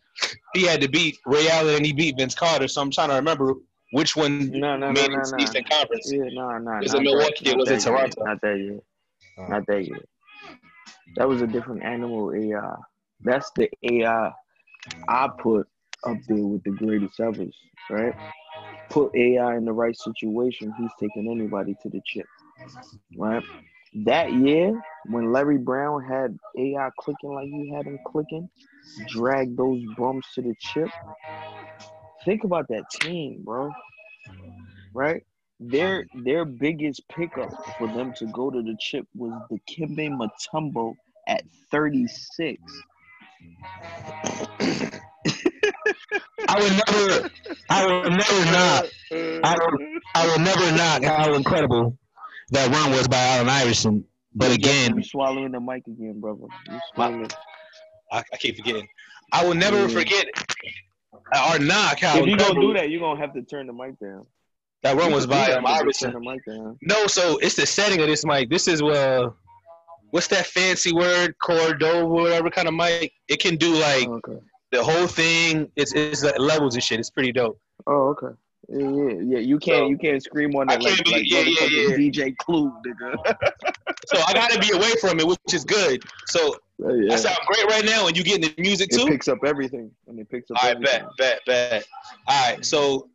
[0.53, 2.67] he had to beat Ray Allen and he beat Vince Carter.
[2.67, 3.53] So I'm trying to remember
[3.91, 5.43] which one No, no, no, made no, it to no.
[5.43, 6.11] Eastern Conference.
[6.11, 6.71] Yeah, no, no.
[6.81, 7.91] Was not it Milwaukee that- not was it that year.
[7.93, 8.23] Toronto?
[8.25, 8.79] Not that year.
[9.37, 9.47] Oh.
[9.47, 10.05] Not that year.
[11.17, 12.75] That was a different animal AI.
[13.23, 14.31] That's the AI
[15.07, 15.67] I put
[16.05, 17.45] up there with the greatest ever,
[17.89, 18.13] right?
[18.89, 22.25] Put AI in the right situation, he's taking anybody to the chip,
[23.17, 23.43] right?
[23.93, 28.49] That year, when Larry Brown had AI clicking like you had him clicking,
[29.09, 30.89] drag those bums to the chip.
[32.23, 33.69] Think about that team, bro.
[34.93, 35.23] Right?
[35.59, 40.95] Their their biggest pickup for them to go to the chip was the Kimbe Mutombo
[41.27, 42.61] at 36.
[46.47, 47.29] I would never,
[47.69, 48.85] I would never not
[49.43, 51.97] I would, I will never not how incredible
[52.51, 54.05] that run was by Allen Iverson.
[54.33, 56.43] But again, you swallowing the mic again, brother.
[56.69, 57.27] You swallowing.
[58.11, 58.87] I, I keep forgetting.
[59.33, 59.87] I will never Yeah.
[59.87, 60.25] forget
[61.51, 63.99] or knock how If you gonna do that, you're gonna have to turn the mic
[63.99, 64.25] down.
[64.83, 66.11] that run was by that, um, Iverson.
[66.11, 66.77] Turn the mic down.
[66.81, 68.49] No, so it's the setting of this mic.
[68.49, 69.29] This is uh,
[70.11, 71.35] what's that fancy word?
[71.43, 73.11] Cordova, whatever kind of mic.
[73.27, 74.39] It can do like Oh, okay.
[74.71, 75.69] the whole thing.
[75.75, 76.99] It's it's like levels and shit.
[76.99, 77.59] It's pretty dope.
[77.87, 78.35] Oh, okay.
[78.69, 79.39] Yeah, yeah, yeah.
[79.39, 82.13] You can't, So, you can't scream on I that like, be- like yeah, yeah, motherfucking
[82.13, 83.35] DJ Clue, nigga.
[84.07, 86.03] So I gotta be away from it, which is good.
[86.27, 87.13] So Oh, yeah.
[87.13, 89.01] I sound great right now, and you getting the music too.
[89.01, 90.63] It picks up everything, and it picks up.
[90.63, 91.07] All right, everything.
[91.17, 91.85] bet, bet, bet.
[92.27, 93.09] All right, so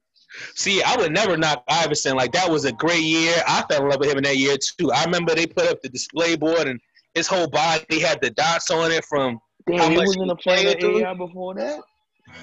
[0.55, 2.17] see, I would never knock Iverson.
[2.17, 3.35] Like that was a great year.
[3.47, 4.93] I fell in love with him in that year too.
[4.93, 6.79] I remember they put up the display board, and
[7.15, 9.41] his whole body had the dots on it from.
[9.69, 11.03] How Damn, he much wasn't he a fan played, of dude?
[11.03, 11.81] AI before that.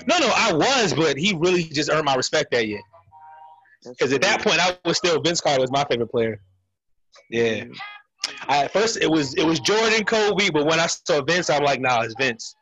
[0.08, 2.82] No, no, I was, but he really just earned my respect that year.
[3.90, 6.42] Because at that point, I was still Vince Carter was my favorite player.
[7.30, 7.66] Yeah.
[8.48, 11.64] I, at first, it was it was Jordan, Kobe, but when I saw Vince, I'm
[11.64, 12.56] like, nah, it's Vince.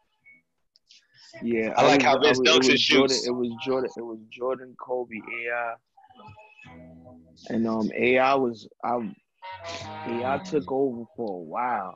[1.44, 3.28] Yeah, I like was- how Vince was- dunks Jordan, shoots.
[3.28, 3.90] It was Jordan.
[3.98, 5.74] It was Jordan, Kobe, AI,
[7.50, 9.00] and um, AI was I.
[10.08, 11.96] AI took over for a while,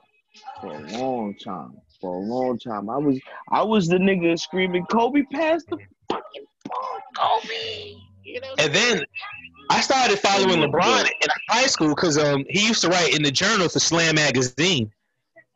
[0.60, 2.88] for a long time, for a long time.
[2.90, 3.18] I was
[3.50, 5.78] I was the nigga screaming, Kobe passed the
[6.10, 7.94] fucking ball, Kobe.
[8.26, 8.54] You know.
[8.58, 9.04] And then
[9.70, 13.32] I started following LeBron in high school because um he used to write in the
[13.32, 14.84] journal for Slam magazine.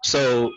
[0.04, 0.50] So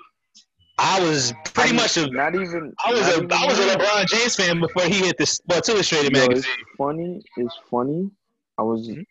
[0.77, 2.73] I was pretty I'm much a not even.
[2.85, 3.77] I was not a even I was a that.
[3.77, 6.65] LeBron James fan before he hit the Sports Illustrated Yo, it's magazine.
[6.77, 7.21] funny.
[7.37, 8.11] It's funny.
[8.57, 9.05] I was, Mhm.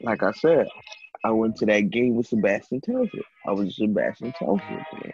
[0.00, 0.66] like I said,
[1.24, 3.22] I went to that game with Sebastian Telfair.
[3.46, 5.12] I was a Sebastian Telfair fan,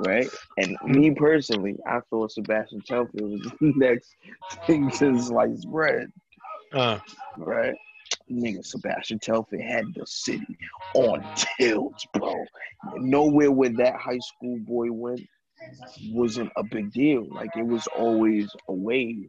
[0.00, 0.28] right?
[0.58, 4.16] And me personally, I thought Sebastian Telfair was the next
[4.66, 6.08] thing to slice bread,
[6.72, 6.98] Uh,
[7.36, 7.74] right?
[8.30, 10.56] nigga Sebastian Telfair had the city
[10.94, 11.24] on
[11.58, 12.46] tilts, bro.
[12.98, 15.22] Nowhere where that high school boy went
[16.10, 17.26] wasn't a big deal.
[17.32, 19.28] Like it was always a wave.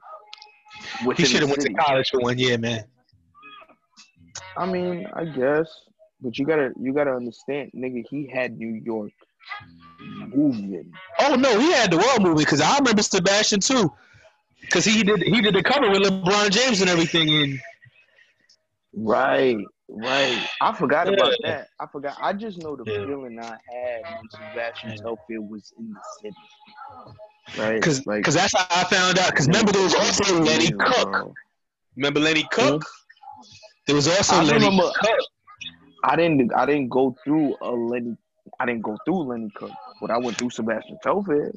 [1.16, 2.86] He should have went to college for one year, man.
[4.58, 5.70] I mean, I guess,
[6.22, 8.04] but you gotta you gotta understand, nigga.
[8.10, 9.12] He had New York
[10.28, 10.92] moving.
[11.20, 13.92] Oh no, he had the world movie because I remember Sebastian too,
[14.62, 17.30] because he did he did the cover with LeBron James and everything.
[17.30, 17.60] And
[18.94, 19.58] Right,
[19.90, 20.48] right.
[20.60, 21.68] I forgot about that.
[21.80, 22.18] I forgot.
[22.22, 23.06] I just know the Yeah.
[23.06, 25.38] feeling I had when Sebastian Yeah.
[25.40, 26.36] Was in the city.
[27.58, 29.30] Right, because like that's how I found out.
[29.32, 31.12] Because remember there was also Lenny Yeah, Cooke.
[31.12, 31.34] bro.
[31.96, 32.84] Remember Lenny Cooke?
[32.84, 33.44] Hmm?
[33.88, 35.18] There was also I Lenny remember- Cooke.
[36.04, 36.52] I didn't.
[36.54, 38.18] I didn't go through a Lenny.
[38.62, 41.52] I didn't go through Lenny Cooke, but I went through Sebastian Telfair.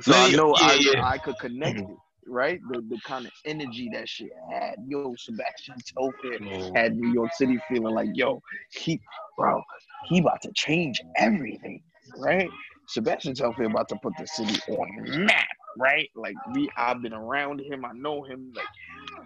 [0.00, 1.02] So Lenny- I know yeah, I, yeah.
[1.04, 2.60] I could connect it, right?
[2.68, 4.74] The the kind of energy that shit had.
[4.88, 6.40] Yo, Sebastian Telfair
[6.74, 9.00] had New York City feeling like, yo, he,
[9.38, 9.62] bro,
[10.08, 11.80] he about to change everything,
[12.16, 12.50] right?
[12.88, 15.46] Sebastian Telfair about to put the city on map,
[15.78, 16.10] right?
[16.16, 18.52] Like we, I've been around him, I know him.
[18.56, 18.66] Like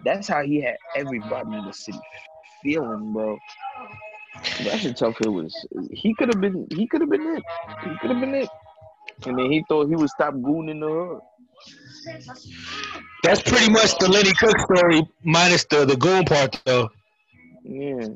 [0.05, 1.99] that's how he had everybody in the city
[2.63, 3.39] feeling, bro.
[4.43, 5.53] Sebastian Telfair was,
[5.91, 7.43] he could have been, he could have been it,
[7.83, 8.49] he could have been it.
[9.25, 11.19] And then he thought he would stop gooning the hood.
[13.23, 16.89] That's pretty much the Lenny Cooke story, minus the the goon part though.
[17.63, 18.07] Yeah,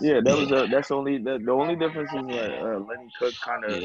[0.00, 0.20] yeah.
[0.22, 3.64] That was a, that's only the, the only difference is that uh, Lenny Cooke kind
[3.64, 3.82] of.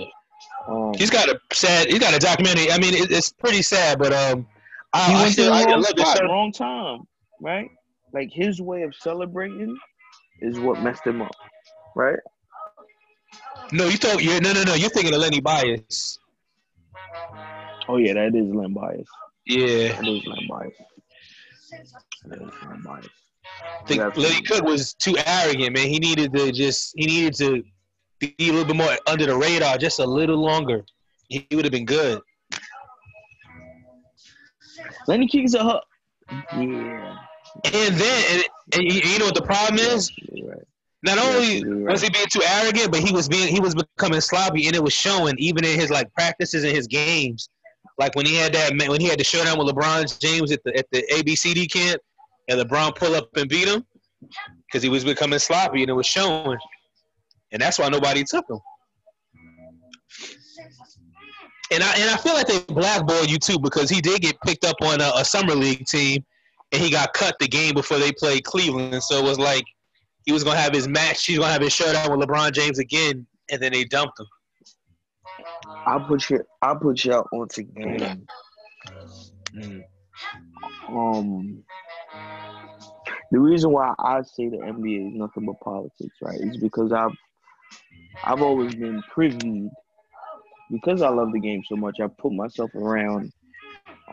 [0.67, 1.88] Um, He's got a sad.
[1.88, 2.71] He's got a documentary.
[2.71, 4.45] I mean, it, it's pretty sad, but um,
[4.93, 7.08] I, I went to still the I, love the spot, wrong time,
[7.39, 7.69] right?
[8.13, 9.77] Like his way of celebrating
[10.41, 11.36] is what messed him up,
[11.95, 12.19] right?
[13.71, 14.73] No, you thought you're no, no, no.
[14.73, 16.17] You're thinking of Lenny Bias.
[17.88, 19.08] Oh yeah, that is Len Bias.
[19.45, 20.73] Yeah, That is Len Bias.
[22.25, 23.08] That is Len Bias.
[23.62, 25.88] I think That's- Lenny Cooke was too arrogant, man.
[25.88, 27.63] He needed to just he needed to
[28.19, 30.84] be a little bit more under the radar, just a little longer.
[31.30, 32.21] He would have been good.
[35.08, 35.84] Lenny kicks a hook.
[36.54, 37.15] Yeah.
[37.65, 40.12] And then, and, and you you know what the problem is?
[40.32, 40.67] You're right.
[41.01, 41.91] Not only right.
[41.91, 44.83] was he being too arrogant, but he was being he was becoming sloppy, and it
[44.83, 47.49] was showing even in his like practices and his games.
[47.97, 50.77] Like when he had that when he had the showdown with LeBron James at the
[50.77, 52.01] at the ABCD camp,
[52.49, 53.85] and LeBron pull up and beat him
[54.67, 56.57] because he was becoming sloppy, and it was showing.
[57.51, 58.59] And that's why nobody took him.
[61.71, 64.65] And I and I feel like they blackballed you too because he did get picked
[64.65, 66.25] up on a, a summer league team,
[66.71, 69.01] and he got cut the game before they played Cleveland.
[69.03, 69.63] So it was like
[70.25, 71.25] he was gonna have his match.
[71.25, 74.27] He's gonna have his showdown with LeBron James again, and then they dumped him.
[75.86, 76.43] I'll put you.
[76.62, 78.27] I'll put out once again.
[80.89, 81.63] Um,
[83.32, 87.15] the reason why I say the NBA is nothing but politics, right, is because I've
[88.23, 89.69] I've always been privy
[90.71, 91.99] because I love the game so much.
[91.99, 93.32] I put myself around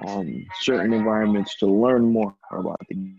[0.06, 3.18] um, certain environments to learn more about the game.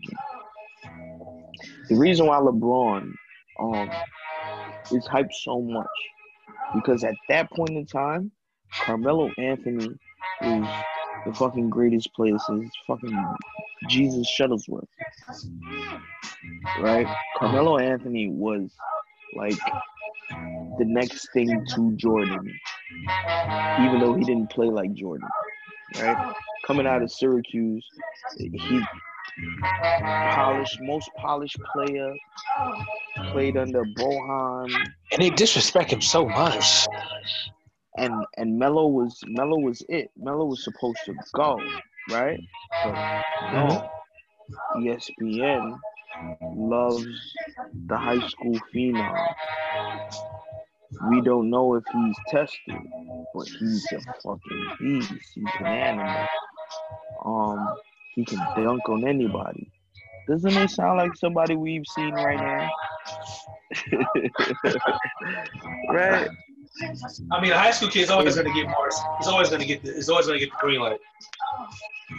[1.88, 3.12] The reason why LeBron
[3.60, 3.90] um,
[4.92, 5.86] is hyped so much
[6.74, 8.30] because at that point in time,
[8.72, 9.88] Carmelo Anthony
[10.42, 10.66] is
[11.26, 13.34] the fucking greatest player since fucking
[13.88, 14.86] Jesus Shuttlesworth.
[16.80, 17.06] Right?
[17.38, 18.70] Carmelo Anthony was
[19.36, 19.58] like
[20.30, 22.52] the next thing to Jordan,
[23.80, 25.28] even though he didn't play like Jordan.
[25.96, 26.34] Right?
[26.66, 27.86] Coming out of Syracuse,
[28.36, 28.82] he
[30.34, 32.14] polished, most polished player,
[33.32, 34.70] played under Boeheim,
[35.12, 36.86] And they disrespect him so much.
[37.96, 40.10] and and Melo was Melo was it.
[40.16, 41.60] Melo was supposed to go,
[42.10, 42.40] right?
[42.84, 43.90] But no.
[44.80, 45.78] E ESPN
[46.56, 47.06] loves
[47.86, 49.34] the high school phenom.
[51.10, 52.76] We don't know if he's tested,
[53.34, 55.12] but he's a fucking beast.
[55.34, 56.26] He's an animal.
[57.24, 57.68] Um,
[58.18, 59.70] he can dunk on anybody.
[60.26, 62.68] Doesn't it sound like somebody we've seen right now?
[65.92, 66.28] right?
[67.30, 68.88] I mean, a high school kid's always gonna get more.
[69.18, 69.84] He's always gonna get.
[69.84, 70.98] The, he's always gonna get the green light.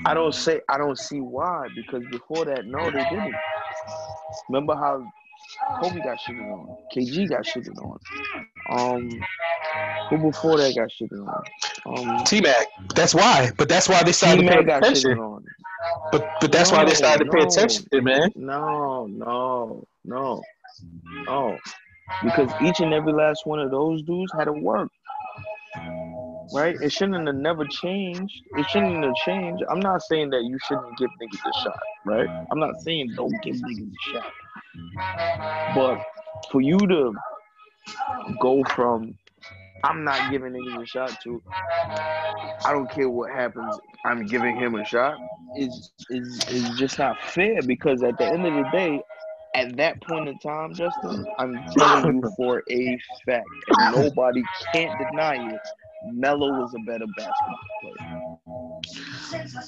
[0.06, 3.36] I don't say I don't see why because before that, no, they didn't.
[4.48, 5.06] Remember how
[5.82, 8.00] Kobe got shitted on, KG got shitted on.
[8.70, 9.10] Um,
[10.10, 11.44] who before that got shitted on?
[11.86, 12.68] Um, T Mac.
[12.96, 13.52] That's why.
[13.58, 15.44] But that's why they started to pay T-Mac got attention.
[16.12, 17.44] But but that's why they No, started to pay no.
[17.44, 18.30] attention, man.
[18.36, 20.44] No, no, no,
[21.26, 21.58] no.
[22.24, 24.90] Because each and every last one of those dudes had to work.
[26.52, 26.76] Right?
[26.82, 28.34] It shouldn't have never changed.
[28.58, 29.64] It shouldn't have changed.
[29.70, 32.30] I'm not saying that you shouldn't give niggas a shot, right?
[32.52, 34.32] I'm not saying don't give niggas a shot.
[35.76, 36.00] But
[36.52, 37.14] for you to
[38.42, 39.16] go from
[39.84, 41.44] I'm not giving niggas a shot to
[42.66, 45.20] I don't care what happens, I'm giving him a shot
[45.56, 49.02] It's, is is just not fair because at the end of the day,
[49.56, 54.98] at that point in time, Justin, I'm telling you for a fact, and nobody can't
[54.98, 55.62] deny it.
[56.04, 57.98] Melo was a better basketball player.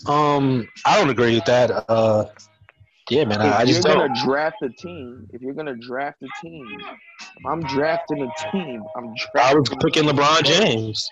[0.07, 1.71] Um, I don't agree with that.
[1.89, 2.25] Uh,
[3.11, 4.07] yeah, man, I, I If just you're don't.
[4.07, 6.65] gonna draft a team, if you're gonna draft a team,
[7.45, 8.83] I'm drafting a team.
[8.95, 9.41] I'm drafting.
[9.41, 11.09] I was picking LeBron James.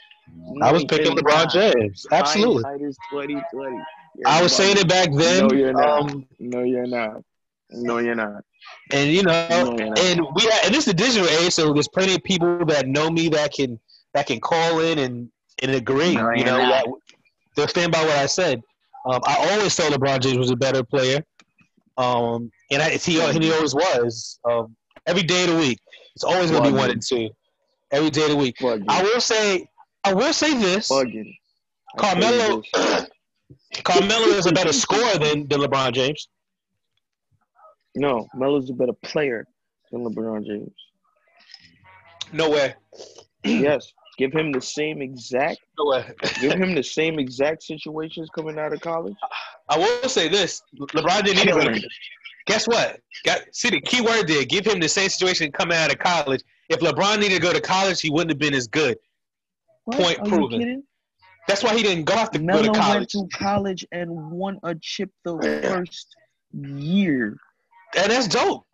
[0.61, 2.05] I was picking LeBron James.
[2.11, 2.63] Absolutely.
[2.63, 3.77] Hindsight is 2020.
[4.25, 5.47] I was saying it back then.
[5.47, 6.01] No, you're not.
[6.11, 7.23] Um, No, you're not.
[7.71, 8.43] No, you're not.
[8.91, 12.15] and you know, No, and we and this is the digital age, so there's plenty
[12.15, 13.79] of people that know me that can
[14.13, 15.29] that can call in and
[15.61, 16.15] and agree.
[16.15, 16.85] No, you know, that
[17.55, 18.61] they'll stand by what I said.
[19.05, 21.23] Um, I always thought LeBron James was a better player,
[21.99, 24.39] um, and I, he and he always was.
[24.49, 24.75] Um,
[25.05, 25.79] every day of the week,
[26.15, 27.29] it's always going to be one and two.
[27.91, 28.55] Every day of the week.
[28.59, 28.85] Bugging.
[28.87, 29.67] I will say,
[30.05, 31.35] I will say this: Bugging.
[31.97, 33.05] I tell you Carmelo.
[33.83, 36.29] Carmelo is a better scorer than than LeBron James.
[37.95, 39.45] No, Melo's a better player
[39.91, 40.71] than LeBron James.
[42.31, 42.75] No way.
[43.43, 43.91] yes.
[44.17, 45.59] Give him the same exact.
[45.77, 46.05] No way.
[46.39, 49.15] Give him the same exact situations coming out of college.
[49.69, 51.75] I will say this: LeBron didn't need to Killing.
[51.75, 51.89] to
[52.47, 52.99] Guess what?
[53.23, 54.43] Got see the key word there.
[54.43, 56.41] Give him the same situation coming out of college.
[56.69, 58.97] If LeBron needed to go to college, he wouldn't have been as good.
[59.85, 59.97] What?
[59.97, 60.59] Point Are proven.
[60.59, 60.83] kidding?
[61.47, 64.59] That's why he didn't go off to go Melo to went to college and won
[64.63, 66.15] a chip the first
[66.53, 67.37] year.
[67.95, 68.65] And that's dope.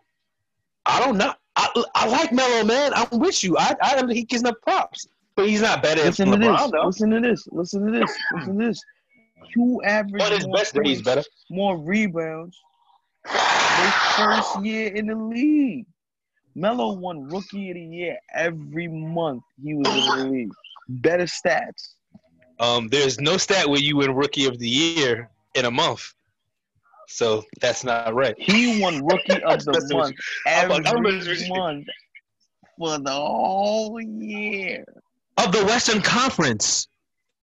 [0.86, 1.34] I don't know.
[1.56, 2.94] I, I like Melo, man.
[2.94, 3.58] I'm with you.
[3.58, 6.72] I, I he gets enough props, but he's not better Listen than to LeBron this.
[6.72, 6.86] though.
[6.86, 7.48] Listen to this.
[7.52, 8.18] Listen to this.
[8.34, 8.84] Listen to this.
[9.56, 11.24] You average his more best day, he's points, better.
[11.50, 12.60] more rebounds.
[13.28, 15.86] His first year in the league.
[16.56, 20.52] Melo won rookie of the year every month he was in the league.
[20.88, 21.96] Better stats.
[22.60, 26.14] Um, there's no stat where you win Rookie of the Year in a month,
[27.08, 28.36] so that's not right.
[28.38, 30.16] He won rookie of the month
[30.48, 31.88] every like, month
[32.78, 34.86] for the whole year.
[35.38, 36.88] of the Western Conference.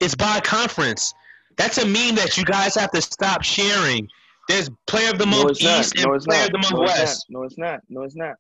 [0.01, 1.13] It's by conference.
[1.57, 4.09] That's a meme that you guys have to stop sharing.
[4.49, 5.81] There's player of the month it's not.
[5.81, 6.47] East No, and it's player not.
[6.47, 7.27] of the month No, it's West.
[7.31, 7.39] not.
[7.39, 7.81] No, it's not.
[7.89, 8.35] No, it's not.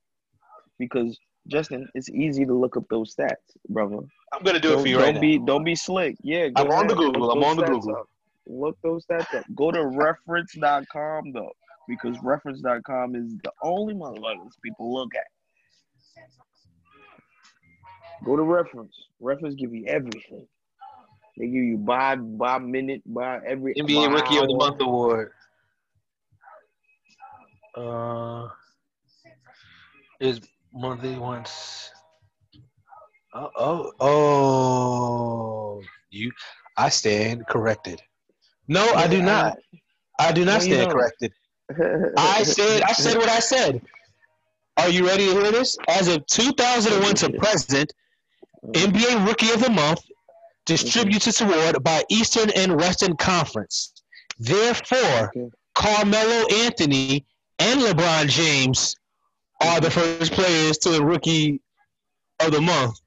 [0.78, 3.34] Because Justin, it's easy to look up those stats,
[3.68, 3.98] brother.
[4.32, 6.16] I'm gonna do it Don't, for you don't right be don't be slick.
[6.22, 6.94] Yeah, go I'm on the.
[6.94, 7.20] Google.
[7.20, 7.96] Look I'm those on the stats Google.
[7.96, 8.08] up.
[8.46, 9.44] Look those stats up.
[9.54, 11.52] Go to reference.com though,
[11.88, 15.26] because reference.com is the only motherfuckers people look at.
[18.24, 18.94] Go to reference.
[19.20, 20.46] Reference give you everything.
[21.36, 23.74] They give you by by minute, by every.
[23.74, 24.54] NBA by Rookie of the.
[24.54, 25.32] Month award.
[27.74, 28.48] Uh,
[30.20, 30.40] is
[30.74, 31.90] monthly once.
[33.34, 35.82] Oh, oh, oh!
[36.10, 36.30] You,
[36.76, 38.02] I stand corrected.
[38.68, 39.56] No, I do not.
[40.18, 40.92] I do not you stand don't.
[40.92, 41.32] corrected.
[42.18, 43.80] I said I said what I said.
[44.76, 45.78] Are you ready to hear this?
[45.88, 47.92] As of 2001 to present,
[48.66, 50.02] NBA Rookie of the Month
[50.66, 53.92] distributes its award by Eastern and Western Conference.
[54.38, 55.50] Therefore, Okay.
[55.74, 57.24] Carmelo Anthony
[57.58, 58.94] and LeBron James
[59.62, 61.60] are the first players to the Rookie
[62.40, 62.98] of the Month.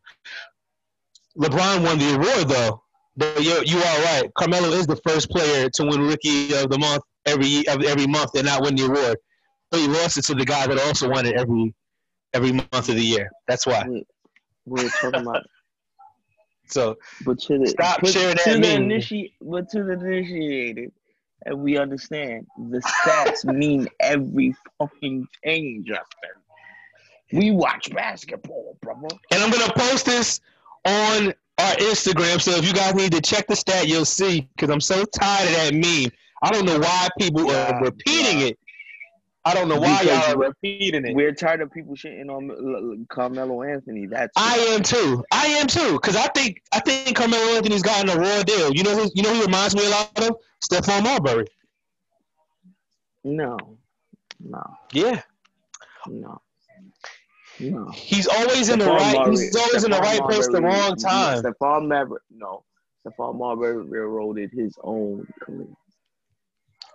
[1.37, 2.81] LeBron won the award though,
[3.17, 4.31] but you you are right.
[4.37, 8.31] Carmelo is the first player to win Rookie of the Month every of every month
[8.35, 9.17] and not win the award.
[9.69, 11.73] But he lost it to the guy that also won it every
[12.33, 13.29] every month of the year.
[13.47, 13.85] That's why.
[14.65, 15.43] We're talking about
[16.67, 20.91] So But to the Stop but sharing to that the initi- but to the initiated,
[21.45, 26.31] and we understand the stats mean every fucking thing, Justin.
[27.33, 29.07] We watch basketball, brother.
[29.31, 30.39] and I'm gonna post this
[30.85, 32.41] on our Instagram.
[32.41, 34.41] So if you guys need to check the stat, you'll see.
[34.55, 36.11] Because I'm so tired of that meme.
[36.43, 38.45] I don't know why people Yeah, are repeating yeah.
[38.47, 38.59] it.
[39.47, 41.15] I don't know why Because y'all are repeating it.
[41.15, 44.07] We're tired of people shitting on Carmelo Anthony.
[44.07, 45.23] That's I am too.
[45.31, 45.93] I am too.
[45.93, 48.73] Because I think I think Carmelo Anthony's gotten a raw deal.
[48.73, 50.37] You know who you know who reminds me a lot of
[50.67, 51.45] Stephon Marbury.
[53.23, 53.57] no,
[54.39, 55.21] no, Yeah,
[56.07, 56.41] no,
[57.59, 57.89] no.
[57.91, 59.13] he's always in the right.
[59.15, 61.43] Marbury- He's always in the Stephon right place at the wrong time.
[61.43, 62.63] Stephon Marbury, no.
[63.05, 65.67] Stephon Marbury railroaded his own career.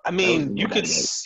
[0.05, 1.24] I mean, you could s-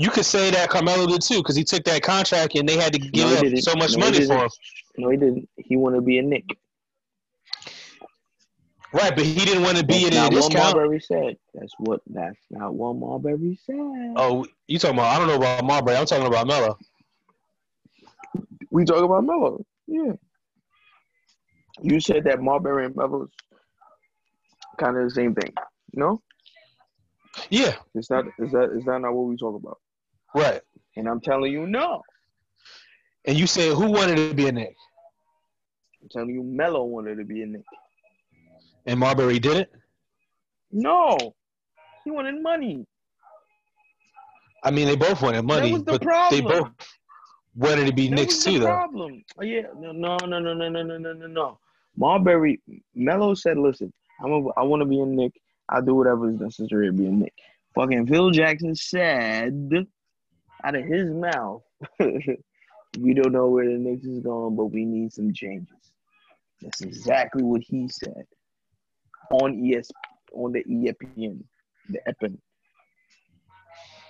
[0.00, 2.94] you could say that Carmelo did too because he took that contract and they had
[2.94, 4.50] to give he up so much No, money for him.
[4.96, 5.46] No, he didn't.
[5.56, 6.56] He wanted to be a Knick.
[8.94, 10.76] Right, but he didn't want to be That's in a not what discount.
[10.76, 11.36] Marbury said.
[11.52, 12.00] That's what.
[12.06, 13.76] That's not what Marbury said.
[14.16, 15.14] Oh, you talking about?
[15.14, 15.96] I don't know about Marbury.
[15.96, 16.78] I'm talking about Melo.
[18.70, 19.64] We talk about Melo.
[19.86, 20.12] Yeah.
[21.82, 23.28] You said that Marbury and Melo's
[24.78, 25.52] kind of the same thing.
[25.92, 26.22] No?
[27.48, 29.78] Yeah, Is that is that is that not what we talk about?
[30.34, 30.60] Right.
[30.96, 32.02] And I'm telling you no.
[33.24, 34.74] And you said who wanted to be a Knick?
[36.02, 37.64] I'm telling you Melo wanted to be a Knick.
[38.86, 39.72] And Marbury did it.
[40.72, 41.16] No.
[42.04, 42.86] He wanted money.
[44.62, 46.44] I mean, they both wanted money, was the but problem.
[46.44, 46.70] they both
[47.56, 48.66] wanted to be That Knicks too, the though.
[48.66, 49.22] problem.
[49.38, 51.58] Oh, yeah, no, no, no, no, no, no, no, no, no, no.
[51.96, 52.60] Marbury,
[52.94, 55.32] Melo said, "Listen, I'm a, I want to be a Knick.
[55.68, 57.34] I'll do whatever is necessary to be a Knick."
[57.74, 59.86] Fucking Phil Jackson said,
[60.64, 61.62] out of his mouth,
[61.98, 65.68] "We don't know where the Knicks is going, but we need some changes."
[66.60, 66.88] That's mm-hmm.
[66.88, 68.26] exactly what he said
[69.30, 69.90] on ES
[70.34, 71.42] on the ESPN,
[71.88, 72.38] the EPN.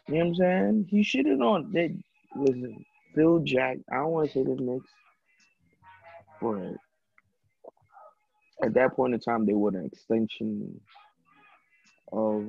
[0.09, 0.87] You know what I'm saying?
[0.89, 1.97] He shitted on that.
[2.37, 2.85] Listen,
[3.15, 3.79] Phil Jack.
[3.93, 4.91] I don't want to say the Knicks,
[6.41, 6.77] but
[8.63, 10.81] at that point in time, they were an extension
[12.13, 12.49] of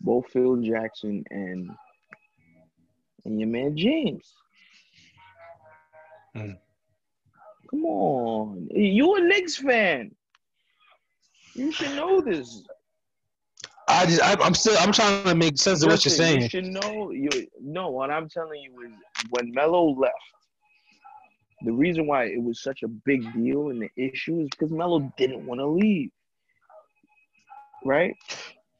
[0.00, 1.70] both Phil Jackson and
[3.24, 4.34] and your man James.
[6.36, 6.58] Mm.
[7.70, 10.14] Come on, you a Knicks fan?
[11.54, 12.62] You should know this.
[13.88, 16.42] I just, I, I'm still, I'm trying to make sense of what you're saying.
[16.42, 17.10] You should know.
[17.10, 17.28] You
[17.60, 17.90] no.
[17.90, 18.92] What I'm telling you is,
[19.30, 20.14] when Melo left,
[21.62, 25.12] the reason why it was such a big deal and the issue is because Melo
[25.18, 26.10] didn't want to leave.
[27.84, 28.14] Right?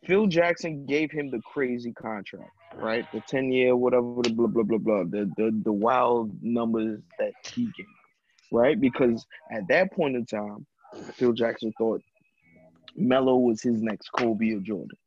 [0.06, 3.04] Phil Jackson gave him the crazy contract, right?
[3.12, 7.32] The 10 year, whatever, the blah, blah, blah, blah, the, the, the wild numbers that
[7.54, 7.86] he gave,
[8.50, 8.80] right?
[8.80, 10.66] Because at that point in time,
[11.16, 12.02] Phil Jackson thought
[12.96, 14.98] Melo was his next Kobe or Jordan,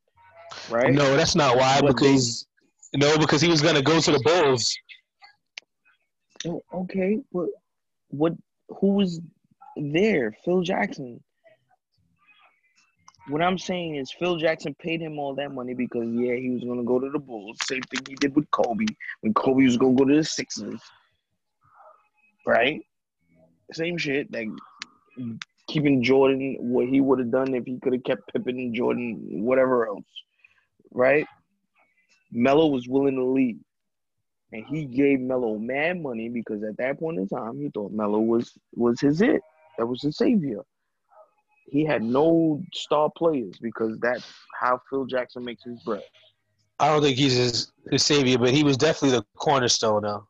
[0.70, 0.92] right?
[0.92, 1.80] No, that's not why.
[1.80, 2.46] But they- Because
[2.94, 4.76] no, because he was gonna go to the Bulls.
[6.46, 7.48] Oh, Okay, but
[8.08, 8.32] what?
[8.80, 9.20] Who was
[9.76, 10.32] there?
[10.44, 11.22] Phil Jackson.
[13.28, 16.62] What I'm saying is Phil Jackson paid him all that money because yeah, he was
[16.62, 17.58] gonna go to the Bulls.
[17.64, 18.86] Same thing he did with Kobe
[19.20, 20.80] when Kobe was gonna go to the Sixers.
[22.46, 22.82] Right?
[23.72, 24.32] Same shit.
[24.32, 24.48] Like
[25.66, 29.18] keeping Jordan what he would have done if he could have kept Pippen and Jordan,
[29.42, 30.04] whatever else.
[30.92, 31.26] Right?
[32.30, 33.58] Melo was willing to leave.
[34.52, 38.20] And he gave Melo mad money because at that point in time he thought Melo
[38.20, 39.42] was was his it.
[39.78, 40.62] That was his savior.
[41.68, 44.24] He had no star players because that's
[44.58, 46.02] how Phil Jackson makes his bread.
[46.78, 50.26] I don't think he's his, his savior, but he was definitely the cornerstone though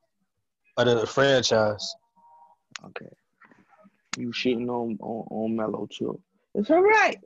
[0.76, 1.95] of the franchise.
[2.84, 3.09] Okay.
[4.16, 6.20] You shitting on on, on Melo too.
[6.55, 7.18] It's all right.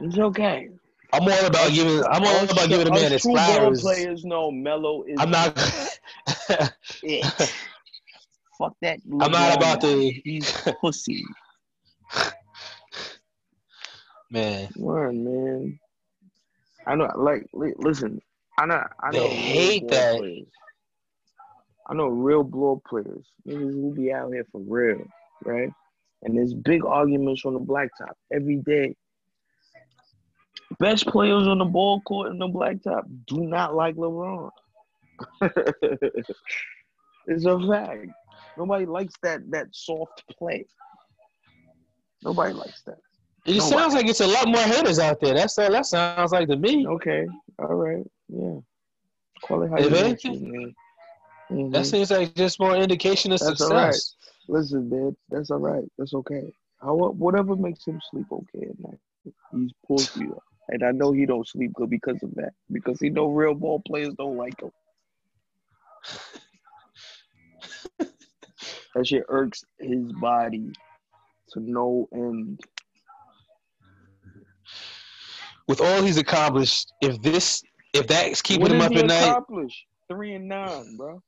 [0.00, 0.70] It's okay.
[1.12, 2.02] I'm all about giving.
[2.04, 3.82] I'm all Us- about giving a man his flowers.
[3.82, 5.56] players know Melo is I'm not.
[8.58, 8.98] Fuck that.
[9.20, 11.24] I'm not about to- He's pussy.
[14.30, 14.68] Man.
[14.76, 15.78] Word, man.
[16.86, 18.20] I know, like, li- listen,
[18.58, 19.20] I know, I know.
[19.20, 20.18] They hate that.
[20.18, 20.46] Players.
[21.88, 25.04] I know real blow players, niggas who be out here for real,
[25.44, 25.70] right?
[26.22, 28.96] And there's big arguments on the blacktop every day.
[30.78, 34.50] Best players on the ball court in the blacktop do not like LeBron.
[37.26, 38.06] it's a fact.
[38.56, 40.64] Nobody likes that that soft play.
[42.22, 42.98] Nobody likes that.
[43.46, 45.34] It No, sounds like it's a lot more haters out there.
[45.34, 46.86] That's all that sounds like to me.
[46.86, 47.26] Okay.
[47.58, 48.04] All right.
[48.28, 48.58] Yeah.
[49.42, 50.74] Call it how you want anything, to, man.
[51.50, 51.72] Mhm.
[51.72, 53.70] That seems like just more indication of That's success.
[53.70, 54.00] all right.
[54.48, 55.16] Listen, man.
[55.28, 55.84] That's all right.
[55.98, 56.50] That's okay.
[56.80, 58.98] How, whatever makes him sleep okay at night.
[59.52, 60.30] He's pussy.
[60.68, 62.54] And I know he don't sleep good because of that.
[62.72, 64.70] Because he know real ball players don't like him.
[68.94, 70.72] that shit irks his body
[71.50, 72.60] to no end.
[75.66, 77.62] With all he's accomplished, if this,
[77.92, 79.36] if that's keeping What him up at night?
[80.08, 81.22] Three and nine, bro.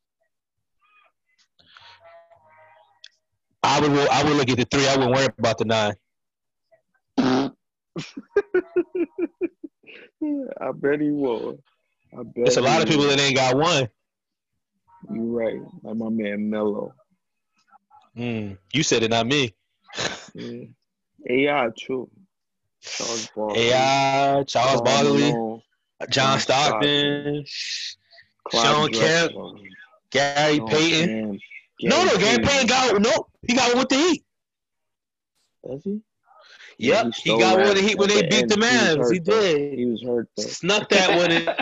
[3.62, 4.86] I would, I would look at the three.
[4.86, 5.94] I wouldn't worry about the nine.
[10.60, 11.58] I bet he will.
[12.12, 13.88] I bet There's a lot of people that ain't got one.
[15.12, 15.60] You're right.
[15.82, 16.94] Like my man Melo.
[18.16, 19.54] Mm, you said it, not me.
[20.34, 20.64] Yeah.
[21.28, 22.10] AI too.
[22.86, 23.62] Charles Barkley.
[23.62, 25.60] AI, Charles Barkley,
[26.10, 27.44] John Stockton,
[28.52, 29.32] Shawn Kemp,
[30.10, 31.08] Gary Payton.
[31.08, 31.40] Kemp,
[31.82, 33.28] No, no, Gary Payton got no.
[33.46, 34.24] He got one with the Heat.
[35.66, 36.00] Does he?
[36.78, 38.92] Yep, he he, got with the Heat when they the beat the end.
[38.96, 39.12] He was Mavs.
[39.12, 39.40] He though.
[39.40, 39.78] did.
[39.78, 40.42] He was hurt though.
[40.42, 41.48] Snuck that one in.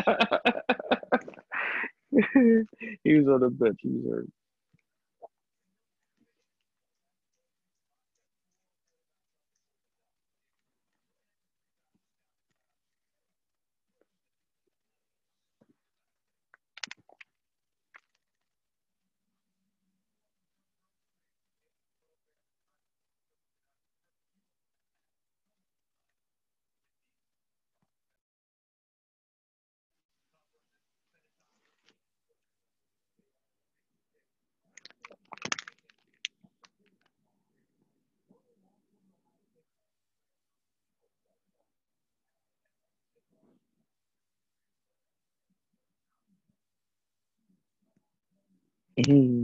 [3.02, 3.80] he was on the bench.
[3.82, 4.28] He was hurt.
[48.98, 49.43] Mm.